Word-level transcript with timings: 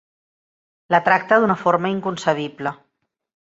La 0.95 0.99
tracta 1.09 1.39
d'una 1.43 1.57
forma 1.65 1.93
inconcebible. 1.97 2.75